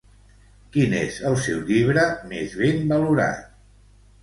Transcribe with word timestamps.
Quin 0.77 0.95
és 0.99 1.19
el 1.33 1.37
seu 1.49 1.61
llibre 1.69 2.07
més 2.33 2.59
ben 2.65 2.83
valorat? 2.95 3.49